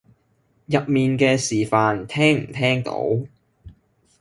[0.65, 3.05] 入面嘅示範聽唔聽到？